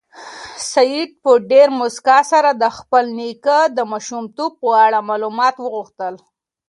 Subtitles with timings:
[0.71, 6.13] سعید په ډېرې موسکا سره د خپل نیکه د ماشومتوب په اړه معلومات وغوښتل.